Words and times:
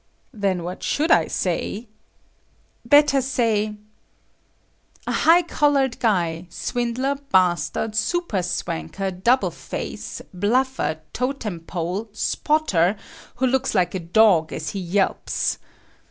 "Then 0.33 0.63
what 0.63 0.81
should 0.81 1.11
I 1.11 1.27
say?" 1.27 1.87
"Better 2.83 3.21
say,—'a 3.21 3.77
high 5.11 5.43
collared 5.43 5.99
guy; 5.99 6.47
swindler, 6.49 7.17
bastard, 7.31 7.95
super 7.95 8.41
swanker, 8.41 9.11
doubleface, 9.11 10.21
bluffer, 10.33 11.01
totempole, 11.13 12.07
spotter, 12.13 12.95
who 13.35 13.45
looks 13.45 13.75
like 13.75 13.93
a 13.93 13.99
dog 13.99 14.51
as 14.51 14.71
he 14.71 14.79
yelps. 14.79 15.59